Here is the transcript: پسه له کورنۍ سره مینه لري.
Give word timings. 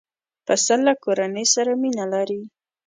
پسه 0.45 0.75
له 0.85 0.93
کورنۍ 1.03 1.45
سره 1.55 1.71
مینه 1.81 2.05
لري. 2.13 2.41